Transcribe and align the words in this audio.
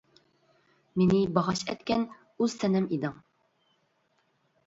مېنى 1.01 1.19
باغاش 1.35 1.61
ئەتكەن 1.67 2.07
ئۇز 2.45 2.57
سەنەم 2.63 2.87
ئىدىڭ. 2.97 3.19